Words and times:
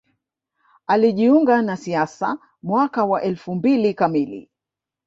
Alijiunga 0.87 1.61
na 1.61 1.77
siasa 1.77 2.37
mwaka 2.63 3.05
wa 3.05 3.21
elfu 3.21 3.55
mbili 3.55 3.93
kamili 3.93 4.49